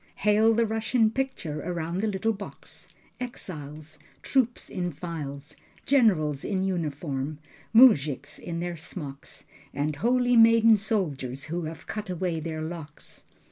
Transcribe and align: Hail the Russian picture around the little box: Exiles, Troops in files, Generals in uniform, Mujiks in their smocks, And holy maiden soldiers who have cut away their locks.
Hail 0.15 0.55
the 0.55 0.65
Russian 0.65 1.11
picture 1.11 1.59
around 1.61 1.97
the 1.97 2.07
little 2.07 2.33
box: 2.33 2.87
Exiles, 3.19 3.99
Troops 4.23 4.67
in 4.67 4.91
files, 4.91 5.55
Generals 5.85 6.43
in 6.43 6.63
uniform, 6.63 7.37
Mujiks 7.71 8.39
in 8.39 8.61
their 8.61 8.77
smocks, 8.77 9.45
And 9.75 9.97
holy 9.97 10.35
maiden 10.35 10.75
soldiers 10.75 11.43
who 11.53 11.65
have 11.65 11.85
cut 11.85 12.09
away 12.09 12.39
their 12.39 12.63
locks. 12.63 13.25